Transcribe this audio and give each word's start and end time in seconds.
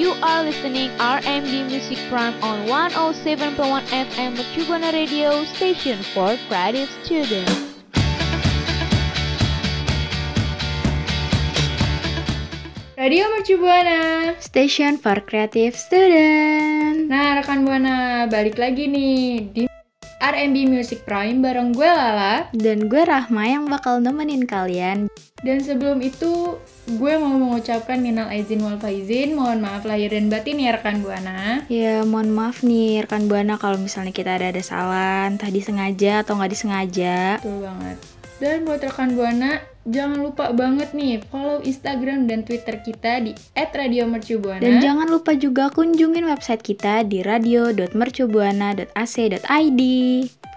You 0.00 0.16
are 0.24 0.40
listening 0.42 0.88
RMB 0.96 1.68
Music 1.68 2.00
Prime 2.08 2.32
on 2.40 2.64
107.1 2.64 3.52
FM 4.08 4.32
Mercubuana 4.32 4.96
Radio 4.96 5.44
Station 5.44 6.00
for 6.16 6.40
Creative 6.48 6.88
Students. 7.04 7.52
Radio 12.96 13.28
Mercu 13.28 13.60
Buana. 13.60 14.32
Station 14.40 14.96
for 14.96 15.20
Creative 15.20 15.76
Student. 15.76 17.04
Nah, 17.12 17.36
rekan 17.36 17.68
Buana, 17.68 18.24
balik 18.24 18.56
lagi 18.56 18.88
nih 18.88 19.52
di 19.52 19.69
RMB 20.20 20.68
Music 20.68 21.00
Prime 21.08 21.40
bareng 21.40 21.72
gue 21.72 21.88
Lala. 21.88 22.52
Dan 22.52 22.92
gue 22.92 23.00
Rahma 23.08 23.48
yang 23.48 23.72
bakal 23.72 24.04
nemenin 24.04 24.44
kalian. 24.44 25.08
Dan 25.40 25.64
sebelum 25.64 26.04
itu, 26.04 26.60
gue 26.84 27.12
mau 27.16 27.32
mengucapkan 27.40 27.96
minal 27.96 28.28
aizin 28.28 28.60
wal 28.60 28.76
faizin, 28.76 29.32
mohon 29.32 29.64
maaf 29.64 29.88
lahir 29.88 30.12
dan 30.12 30.28
batin 30.28 30.60
ya 30.60 30.76
rekan 30.76 31.00
Buana. 31.00 31.64
Ya, 31.72 32.04
mohon 32.04 32.36
maaf 32.36 32.60
nih 32.60 33.08
rekan 33.08 33.32
Buana 33.32 33.56
kalau 33.56 33.80
misalnya 33.80 34.12
kita 34.12 34.36
ada 34.36 34.52
ada 34.52 34.60
salah, 34.60 35.24
entah 35.24 35.48
disengaja 35.48 36.20
atau 36.20 36.36
nggak 36.36 36.52
disengaja. 36.52 37.40
Betul 37.40 37.64
banget. 37.64 38.19
Dan 38.40 38.64
buat 38.64 38.80
rekan 38.80 39.20
Buana, 39.20 39.60
jangan 39.84 40.24
lupa 40.24 40.48
banget 40.56 40.96
nih 40.96 41.20
follow 41.28 41.60
Instagram 41.60 42.24
dan 42.24 42.40
Twitter 42.40 42.80
kita 42.80 43.20
di 43.20 43.36
@radiomercubuana. 43.52 44.64
Dan 44.64 44.80
jangan 44.80 45.12
lupa 45.12 45.36
juga 45.36 45.68
kunjungin 45.68 46.24
website 46.24 46.64
kita 46.64 47.04
di 47.04 47.20
radio.mercubuana.ac.id 47.20 49.82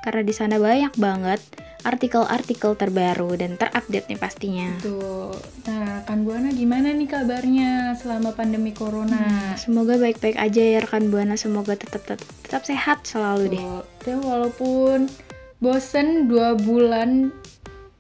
karena 0.04 0.20
di 0.24 0.34
sana 0.36 0.60
banyak 0.64 0.96
banget 0.96 1.44
artikel-artikel 1.84 2.80
terbaru 2.80 3.36
dan 3.36 3.60
terupdate 3.60 4.08
nih 4.08 4.16
pastinya. 4.16 4.72
Tuh. 4.80 5.36
Nah, 5.68 6.00
rekan 6.00 6.24
Buana 6.24 6.56
gimana 6.56 6.96
nih 6.96 7.12
kabarnya 7.12 8.00
selama 8.00 8.32
pandemi 8.32 8.72
corona? 8.72 9.52
Semoga 9.60 10.00
baik-baik 10.00 10.40
aja 10.40 10.64
ya 10.64 10.80
rekan 10.80 11.12
Buana, 11.12 11.36
semoga 11.36 11.76
tetap 11.76 12.08
tetap, 12.08 12.24
tetap 12.48 12.64
sehat 12.64 13.04
selalu 13.04 13.60
deh. 13.60 13.60
Tuh. 13.60 13.84
Dan 14.08 14.24
walaupun 14.24 15.12
bosen 15.60 16.32
dua 16.32 16.56
bulan 16.56 17.36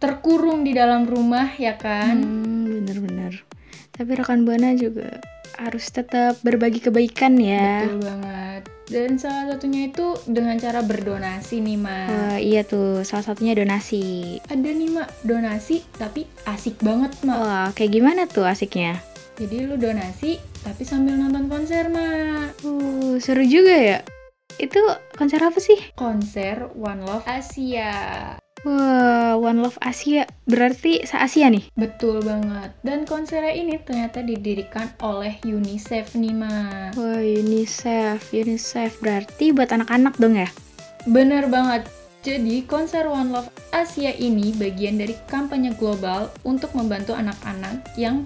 terkurung 0.03 0.67
di 0.67 0.75
dalam 0.75 1.07
rumah 1.07 1.55
ya 1.55 1.79
kan? 1.79 2.19
Hmm, 2.19 2.83
bener-bener. 2.83 3.47
Tapi 3.95 4.11
rekan 4.19 4.43
Buana 4.43 4.75
juga 4.75 5.23
harus 5.55 5.87
tetap 5.87 6.43
berbagi 6.43 6.83
kebaikan 6.83 7.39
ya. 7.39 7.87
Betul 7.87 8.03
banget. 8.03 8.61
Dan 8.83 9.15
salah 9.15 9.55
satunya 9.55 9.87
itu 9.87 10.19
dengan 10.27 10.59
cara 10.59 10.83
berdonasi 10.83 11.63
nih, 11.63 11.79
Ma. 11.79 12.03
Wah, 12.11 12.35
iya 12.35 12.67
tuh, 12.67 13.07
salah 13.07 13.23
satunya 13.31 13.55
donasi. 13.55 14.37
Ada 14.51 14.69
nih, 14.75 14.91
Ma, 14.91 15.07
donasi 15.23 15.87
tapi 15.95 16.27
asik 16.51 16.83
banget, 16.83 17.15
Ma. 17.23 17.39
Wah, 17.39 17.67
kayak 17.71 17.95
gimana 17.95 18.27
tuh 18.27 18.43
asiknya? 18.43 18.99
Jadi 19.39 19.65
lu 19.65 19.79
donasi 19.79 20.35
tapi 20.67 20.83
sambil 20.83 21.15
nonton 21.15 21.47
konser, 21.47 21.87
Ma. 21.87 22.51
Uh, 22.67 23.15
seru 23.23 23.47
juga 23.47 23.71
ya. 23.71 23.99
Itu 24.59 24.83
konser 25.15 25.39
apa 25.39 25.63
sih? 25.63 25.79
Konser 25.95 26.67
One 26.75 27.07
Love 27.07 27.23
Asia. 27.23 28.35
Wah, 28.63 29.35
One 29.35 29.59
Love 29.59 29.75
Asia. 29.83 30.23
Berarti 30.47 31.03
se-Asia 31.03 31.51
nih? 31.51 31.67
Betul 31.75 32.23
banget. 32.23 32.71
Dan 32.79 33.03
konsernya 33.03 33.51
ini 33.51 33.75
ternyata 33.83 34.23
didirikan 34.23 34.87
oleh 35.03 35.35
UNICEF 35.43 36.15
nih, 36.15 36.31
Ma. 36.31 36.91
Wah, 36.95 37.19
UNICEF. 37.19 38.31
UNICEF 38.31 39.03
berarti 39.03 39.51
buat 39.51 39.67
anak-anak 39.67 40.15
dong 40.15 40.39
ya? 40.39 40.47
Bener 41.03 41.51
banget. 41.51 41.91
Jadi, 42.23 42.63
konser 42.63 43.03
One 43.11 43.35
Love 43.35 43.51
Asia 43.75 44.15
ini 44.15 44.55
bagian 44.55 44.95
dari 44.95 45.11
kampanye 45.27 45.75
global 45.75 46.31
untuk 46.47 46.71
membantu 46.71 47.11
anak-anak 47.11 47.83
yang 47.99 48.23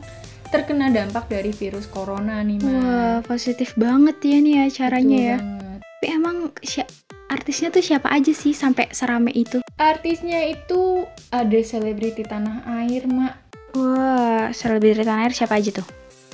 terkena 0.54 0.94
dampak 0.94 1.26
dari 1.28 1.50
virus 1.50 1.90
corona 1.90 2.46
nih, 2.46 2.62
Ma. 2.62 2.70
Wah, 2.70 3.18
positif 3.26 3.74
banget 3.74 4.22
ya 4.22 4.38
nih 4.38 4.56
acaranya 4.70 5.18
Betul 5.18 5.26
ya. 5.26 5.38
banget. 5.42 5.80
Tapi 5.82 6.08
emang 6.14 6.38
si- 6.62 6.90
artisnya 7.28 7.70
tuh 7.70 7.84
siapa 7.84 8.08
aja 8.10 8.32
sih 8.32 8.52
sampai 8.52 8.90
serame 8.92 9.32
itu? 9.32 9.60
Artisnya 9.78 10.48
itu 10.48 11.04
ada 11.30 11.60
selebriti 11.62 12.24
tanah 12.24 12.64
air, 12.82 13.06
Mak. 13.06 13.34
Wah, 13.76 14.50
selebriti 14.52 15.04
tanah 15.04 15.28
air 15.28 15.34
siapa 15.36 15.60
aja 15.60 15.70
tuh? 15.76 15.88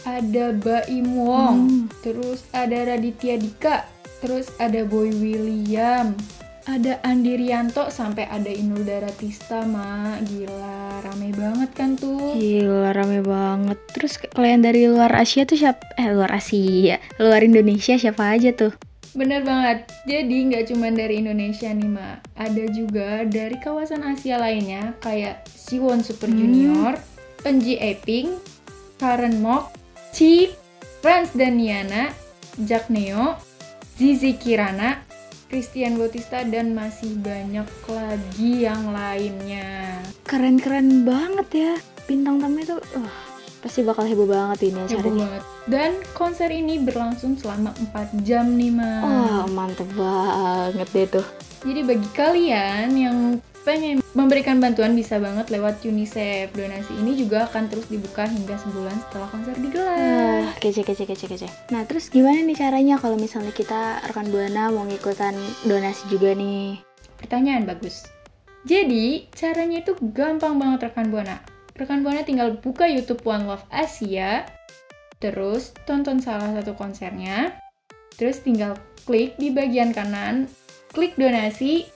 Ada 0.03 0.51
Baim 0.53 1.15
Wong, 1.15 1.57
Hmm. 1.59 1.83
terus 2.03 2.43
ada 2.51 2.75
Raditya 2.75 3.39
Dika, 3.39 3.87
terus 4.19 4.51
ada 4.59 4.83
Boy 4.83 5.15
William, 5.15 6.11
ada 6.63 6.99
Andi 7.03 7.39
Rianto, 7.39 7.87
sampai 7.87 8.27
ada 8.27 8.51
Inul 8.51 8.83
Daratista, 8.83 9.63
Mak. 9.63 10.27
Gila, 10.27 11.03
rame 11.03 11.31
banget 11.31 11.69
kan 11.71 11.95
tuh. 11.95 12.35
Gila 12.35 12.91
rame 12.91 13.19
banget. 13.19 13.79
Terus 13.95 14.19
kalian 14.31 14.59
dari 14.59 14.87
luar 14.87 15.11
Asia 15.15 15.43
tuh 15.43 15.55
siapa? 15.55 15.83
Eh 15.95 16.07
luar 16.11 16.31
Asia, 16.31 16.99
luar 17.15 17.39
Indonesia 17.39 17.95
siapa 17.95 18.27
aja 18.27 18.51
tuh? 18.51 18.75
Bener 19.13 19.45
banget. 19.45 19.93
Jadi 20.09 20.37
nggak 20.49 20.73
cuma 20.73 20.89
dari 20.89 21.21
Indonesia 21.21 21.69
nih, 21.69 21.89
Mak. 21.89 22.17
Ada 22.33 22.63
juga 22.73 23.21
dari 23.29 23.57
kawasan 23.61 24.01
Asia 24.01 24.41
lainnya 24.41 24.97
kayak 24.99 25.45
Siwon 25.53 26.01
Super 26.01 26.33
Hmm. 26.33 26.37
Junior, 26.41 26.93
Enji 27.45 27.77
Eping, 27.77 28.33
Karen 28.97 29.37
Mok, 29.41 29.69
Chi, 30.13 30.49
Rans 31.05 31.29
Daniana, 31.37 32.09
Jack 32.65 32.89
Neo, 32.89 33.37
Zizi 33.97 34.33
Kirana, 34.33 35.05
Christian 35.49 36.01
Bautista, 36.01 36.41
dan 36.41 36.73
masih 36.73 37.13
banyak 37.21 37.69
lagi 37.85 38.65
yang 38.65 38.89
lainnya. 38.89 40.01
Keren-keren 40.25 41.05
banget 41.05 41.49
ya. 41.53 41.73
Bintang 42.09 42.41
tamunya 42.41 42.65
tuh, 42.73 42.81
wah, 42.97 43.32
pasti 43.63 43.79
bakal 43.81 44.03
heboh 44.03 44.27
banget 44.27 44.67
ini 44.67 44.83
Heboh 44.83 44.99
acaranya. 44.99 45.23
banget. 45.23 45.43
Dan 45.63 45.91
konser 46.11 46.51
ini 46.51 46.83
berlangsung 46.83 47.39
selama 47.39 47.71
4 47.95 48.27
jam 48.27 48.51
nih, 48.59 48.75
Mak. 48.75 49.01
Wah, 49.07 49.47
mantep 49.47 49.87
banget 49.95 50.87
deh 50.91 51.07
tuh. 51.07 51.25
Jadi 51.63 51.81
bagi 51.87 52.09
kalian 52.11 52.91
yang 52.91 53.17
pengen 53.63 54.03
memberikan 54.11 54.59
bantuan 54.59 54.91
bisa 54.91 55.15
banget 55.23 55.47
lewat 55.47 55.79
UNICEF. 55.87 56.51
Donasi 56.51 56.91
ini 56.99 57.15
juga 57.15 57.47
akan 57.47 57.71
terus 57.71 57.87
dibuka 57.87 58.27
hingga 58.27 58.59
sebulan 58.59 58.99
setelah 59.07 59.31
konser 59.31 59.55
digelar. 59.55 59.95
Ah, 60.43 60.51
kece, 60.59 60.83
kece, 60.83 61.07
kece, 61.07 61.31
kece. 61.31 61.47
Nah, 61.71 61.87
terus 61.87 62.11
gimana 62.11 62.43
nih 62.43 62.59
caranya 62.59 62.99
kalau 62.99 63.15
misalnya 63.15 63.55
kita 63.55 64.03
rekan 64.03 64.27
Buana 64.27 64.67
mau 64.67 64.83
ngikutan 64.83 65.39
donasi 65.63 66.03
juga 66.11 66.35
nih? 66.35 66.83
Pertanyaan 67.23 67.63
bagus. 67.63 68.11
Jadi, 68.67 69.31
caranya 69.31 69.79
itu 69.79 69.95
gampang 70.11 70.59
banget 70.59 70.91
rekan 70.91 71.07
Buana. 71.07 71.39
Rekan 71.73 72.05
Buana 72.05 72.21
tinggal 72.21 72.61
buka 72.61 72.85
YouTube 72.85 73.25
One 73.25 73.49
Love 73.49 73.65
Asia, 73.73 74.45
terus 75.17 75.73
tonton 75.89 76.21
salah 76.21 76.53
satu 76.53 76.77
konsernya, 76.77 77.57
terus 78.13 78.45
tinggal 78.45 78.77
klik 79.09 79.33
di 79.41 79.49
bagian 79.49 79.89
kanan, 79.89 80.45
klik 80.93 81.17
donasi, 81.17 81.89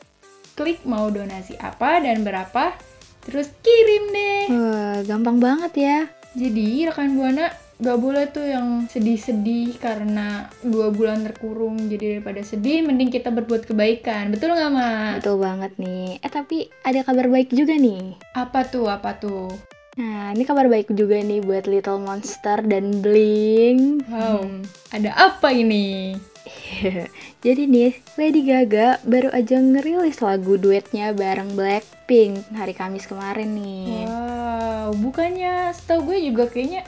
klik 0.57 0.81
mau 0.81 1.13
donasi 1.13 1.53
apa 1.61 2.01
dan 2.01 2.25
berapa, 2.25 2.73
terus 3.21 3.53
kirim 3.61 4.03
deh. 4.09 4.45
Wah, 4.49 4.97
gampang 5.05 5.37
banget 5.37 5.73
ya. 5.77 5.97
Jadi 6.33 6.89
rekan 6.89 7.13
buana 7.13 7.53
gak 7.77 7.99
boleh 8.01 8.25
tuh 8.27 8.41
yang 8.41 8.89
sedih-sedih 8.89 9.77
karena 9.77 10.49
dua 10.65 10.89
bulan 10.89 11.21
terkurung. 11.21 11.77
Jadi 11.85 12.17
daripada 12.17 12.41
sedih, 12.41 12.81
mending 12.81 13.13
kita 13.13 13.29
berbuat 13.29 13.69
kebaikan. 13.69 14.33
Betul 14.33 14.57
nggak 14.57 14.71
ma? 14.73 15.17
Betul 15.21 15.37
banget 15.37 15.71
nih. 15.77 16.17
Eh, 16.19 16.31
tapi 16.31 16.69
ada 16.81 17.05
kabar 17.05 17.29
baik 17.29 17.53
juga 17.53 17.77
nih. 17.77 18.17
Apa 18.33 18.65
tuh? 18.65 18.89
Apa 18.89 19.13
tuh? 19.17 19.53
Nah, 19.97 20.29
ini 20.29 20.45
kabar 20.45 20.69
baik 20.69 20.93
juga 20.93 21.17
nih 21.17 21.41
buat 21.41 21.65
Little 21.65 21.97
Monster 21.97 22.61
dan 22.61 23.01
Blink. 23.01 24.05
Wow, 24.05 24.45
Hmm. 24.45 24.61
ada 24.93 25.09
apa 25.13 25.49
ini? 25.49 26.13
Jadi 27.45 27.63
nih, 27.65 27.91
Lady 28.13 28.45
Gaga 28.45 29.01
baru 29.03 29.33
aja 29.33 29.57
ngerilis 29.57 30.21
lagu 30.21 30.55
duetnya 30.55 31.17
bareng 31.17 31.57
Blackpink 31.57 32.45
hari 32.53 32.77
Kamis 32.77 33.09
kemarin 33.09 33.57
nih. 33.57 34.05
Wow, 34.05 34.93
bukannya 35.01 35.73
setahu 35.73 36.13
gue 36.13 36.29
juga 36.29 36.45
kayaknya 36.45 36.85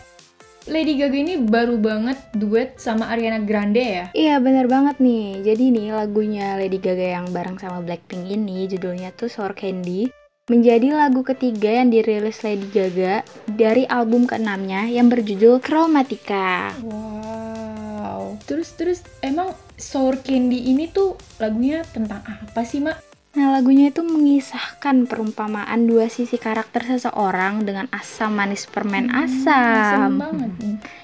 Lady 0.70 1.02
Gaga 1.02 1.18
ini 1.18 1.36
baru 1.42 1.82
banget 1.82 2.22
duet 2.38 2.78
sama 2.78 3.10
Ariana 3.10 3.42
Grande 3.42 3.82
ya? 3.82 4.06
Iya 4.14 4.38
bener 4.38 4.70
banget 4.70 5.02
nih. 5.02 5.42
Jadi 5.42 5.74
nih 5.74 5.90
lagunya 5.98 6.62
Lady 6.62 6.78
Gaga 6.78 7.18
yang 7.18 7.26
bareng 7.34 7.58
sama 7.58 7.82
Blackpink 7.82 8.30
ini 8.30 8.70
judulnya 8.70 9.10
tuh 9.18 9.34
Sour 9.34 9.58
Candy 9.58 10.14
menjadi 10.46 10.94
lagu 10.94 11.26
ketiga 11.26 11.82
yang 11.82 11.90
dirilis 11.90 12.46
Lady 12.46 12.70
Gaga 12.70 13.26
dari 13.50 13.90
album 13.90 14.30
keenamnya 14.30 14.86
yang 14.86 15.10
berjudul 15.10 15.58
Chromatica. 15.58 16.70
Wow. 16.86 18.38
Terus 18.46 18.70
terus 18.78 19.02
emang 19.26 19.58
Sour 19.74 20.22
Candy 20.22 20.70
ini 20.70 20.86
tuh 20.86 21.18
lagunya 21.42 21.82
tentang 21.90 22.22
apa 22.22 22.62
sih 22.62 22.78
mak? 22.78 23.09
Nah 23.30 23.54
lagunya 23.54 23.88
itu 23.88 24.02
mengisahkan 24.02 25.06
perumpamaan 25.06 25.86
dua 25.86 26.10
sisi 26.10 26.36
karakter 26.36 26.82
seseorang 26.84 27.62
dengan 27.62 27.86
asam 27.92 28.34
manis 28.34 28.66
permen 28.66 29.06
Hmm, 29.08 29.22
asam. 29.22 30.18
banget. 30.18 30.52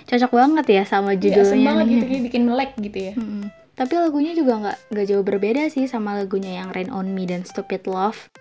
Cocok 0.05 0.31
banget 0.33 0.65
ya 0.67 0.83
sama 0.83 1.11
asem 1.11 1.21
judulnya 1.21 1.69
banget 1.71 1.85
nih. 1.85 1.93
gitu 1.95 2.05
bikin 2.23 2.43
melek 2.43 2.71
gitu 2.77 2.97
ya. 2.99 3.13
Mm-mm. 3.13 3.45
Tapi 3.73 3.93
lagunya 3.93 4.31
juga 4.31 4.53
nggak 4.57 4.77
nggak 4.89 5.05
jauh 5.05 5.21
berbeda 5.21 5.67
sih 5.67 5.85
sama 5.85 6.15
lagunya 6.15 6.57
yang 6.57 6.71
Rain 6.71 6.89
on 6.89 7.11
Me 7.11 7.23
dan 7.23 7.43
Stupid 7.43 7.85
Love. 7.85 8.31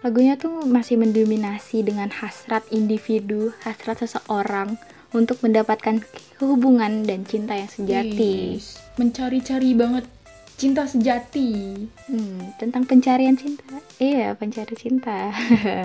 Lagunya 0.00 0.36
tuh 0.36 0.64
masih 0.64 0.96
mendominasi 0.96 1.80
dengan 1.80 2.08
hasrat 2.10 2.64
individu, 2.70 3.52
hasrat 3.60 3.98
seseorang 3.98 4.76
untuk 5.10 5.40
mendapatkan 5.40 6.00
hubungan 6.38 7.02
dan 7.02 7.24
cinta 7.24 7.54
yang 7.54 7.68
sejati. 7.68 8.56
Yes, 8.56 8.80
mencari-cari 8.94 9.72
banget 9.72 10.04
cinta 10.54 10.86
sejati. 10.86 11.84
Hmm, 12.08 12.54
tentang 12.56 12.86
pencarian 12.86 13.34
cinta. 13.34 13.82
Iya, 13.98 14.38
pencari 14.38 14.74
cinta. 14.78 15.30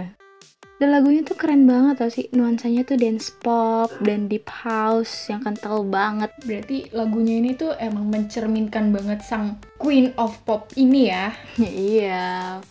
dan 0.80 0.96
lagunya 0.96 1.28
tuh 1.28 1.36
keren 1.36 1.68
banget 1.68 2.00
tau 2.00 2.12
sih. 2.12 2.32
Nuansanya 2.32 2.88
tuh 2.88 2.96
dance 2.96 3.34
pop 3.44 3.92
dan 4.00 4.32
deep 4.32 4.48
house 4.48 5.28
yang 5.28 5.44
kental 5.44 5.84
banget. 5.84 6.32
Berarti 6.48 6.88
lagunya 6.96 7.44
ini 7.44 7.52
tuh 7.58 7.76
emang 7.76 8.08
mencerminkan 8.08 8.96
banget 8.96 9.20
sang 9.26 9.60
queen 9.76 10.16
of 10.16 10.40
pop 10.48 10.72
ini 10.80 11.12
ya. 11.12 11.36
iya. 11.60 12.64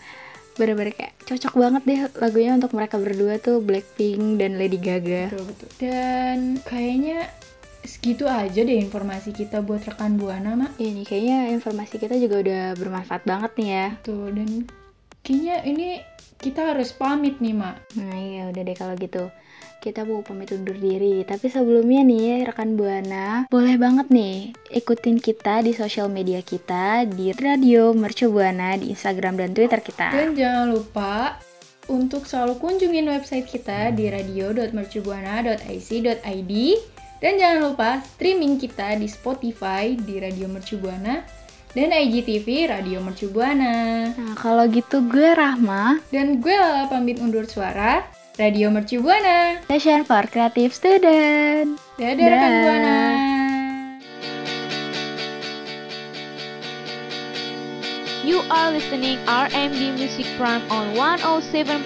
Bener-bener 0.58 0.90
kayak 0.90 1.14
cocok 1.22 1.54
banget 1.54 1.82
deh 1.86 2.00
lagunya 2.18 2.50
untuk 2.56 2.74
mereka 2.74 2.98
berdua 2.98 3.38
tuh 3.38 3.62
Blackpink 3.62 4.40
dan 4.40 4.58
Lady 4.58 4.80
Gaga. 4.80 5.30
Betul 5.30 5.44
betul. 5.44 5.68
Dan 5.78 6.58
kayaknya 6.64 7.30
segitu 7.84 8.26
aja 8.26 8.60
deh 8.62 8.78
informasi 8.78 9.34
kita 9.34 9.62
buat 9.62 9.82
rekan 9.86 10.18
buana 10.18 10.54
mak. 10.54 10.78
Iya 10.78 10.90
nih 10.94 11.06
kayaknya 11.06 11.38
informasi 11.54 11.94
kita 11.98 12.14
juga 12.18 12.36
udah 12.42 12.62
bermanfaat 12.78 13.22
banget 13.26 13.52
nih 13.58 13.68
ya. 13.68 13.86
Tuh 14.02 14.30
dan 14.34 14.66
kayaknya 15.22 15.56
ini 15.66 15.88
kita 16.38 16.74
harus 16.74 16.94
pamit 16.94 17.42
nih 17.42 17.54
mak. 17.54 17.76
Nah 17.98 18.14
iya 18.14 18.42
udah 18.50 18.62
deh 18.62 18.76
kalau 18.78 18.94
gitu 18.98 19.30
kita 19.78 20.02
mau 20.02 20.26
pamit 20.26 20.50
undur 20.50 20.74
diri. 20.74 21.22
Tapi 21.22 21.46
sebelumnya 21.48 22.02
nih 22.02 22.50
rekan 22.50 22.74
Buana, 22.74 23.46
boleh 23.46 23.78
banget 23.78 24.10
nih 24.10 24.50
ikutin 24.74 25.22
kita 25.22 25.62
di 25.62 25.70
sosial 25.72 26.10
media 26.10 26.42
kita 26.42 27.06
di 27.06 27.30
Radio 27.30 27.94
Mercu 27.94 28.26
Buana 28.30 28.74
di 28.74 28.90
Instagram 28.90 29.38
dan 29.38 29.54
Twitter 29.54 29.78
kita. 29.78 30.10
Dan 30.10 30.34
jangan 30.34 30.74
lupa 30.74 31.38
untuk 31.88 32.28
selalu 32.28 32.60
kunjungin 32.60 33.08
website 33.08 33.48
kita 33.48 33.96
di 33.96 34.12
radio.mercubuana.ic.id 34.12 36.52
dan 37.18 37.34
jangan 37.38 37.58
lupa 37.70 37.98
streaming 38.02 38.62
kita 38.62 38.94
di 38.94 39.10
Spotify 39.10 39.98
di 39.98 40.22
Radio 40.22 40.46
Mercubuana 40.46 41.22
dan 41.74 41.90
IGTV 41.92 42.70
Radio 42.70 42.98
Mercubuana. 43.02 44.08
Nah 44.14 44.34
kalau 44.38 44.64
gitu 44.70 45.04
gue 45.04 45.34
Rahma, 45.34 46.00
Dan 46.08 46.38
gue 46.38 46.54
Lala 46.54 46.86
pamit 46.88 47.18
undur 47.18 47.44
suara. 47.44 48.06
Radio 48.38 48.70
Mercubuana. 48.70 49.66
Session 49.66 50.06
for 50.06 50.22
Creative 50.30 50.70
Student. 50.70 51.74
Dadah 51.98 52.26
rekan. 52.30 52.52
Buana. 52.62 52.98
You 58.22 58.46
are 58.46 58.70
listening 58.70 59.18
RMD 59.26 59.98
Music 59.98 60.30
Prime 60.38 60.62
on 60.70 60.94
107.1 60.94 61.82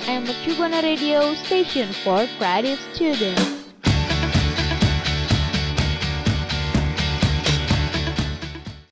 FM 0.00 0.24
Mercubuana 0.24 0.80
Radio 0.80 1.36
Station 1.36 1.92
for 2.00 2.24
Creative 2.40 2.80
Students. 2.96 3.59